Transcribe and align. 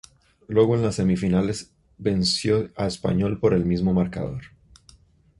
Luego 0.47 0.73
en 0.75 0.81
las 0.81 0.95
semifinales 0.95 1.69
venció 1.99 2.71
a 2.75 2.87
Español 2.87 3.39
por 3.39 3.53
el 3.53 3.65
mismo 3.65 3.93
marcador. 3.93 4.41